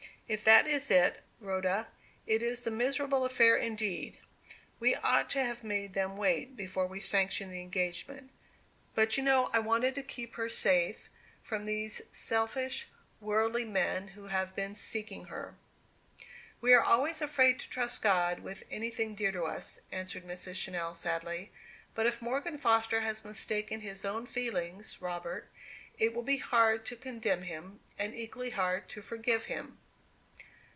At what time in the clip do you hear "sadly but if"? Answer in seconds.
20.95-22.21